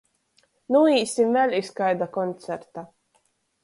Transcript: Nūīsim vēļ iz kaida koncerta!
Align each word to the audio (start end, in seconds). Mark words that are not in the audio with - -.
Nūīsim 0.75 1.37
vēļ 1.39 1.55
iz 1.61 1.71
kaida 1.83 2.11
koncerta! 2.19 2.89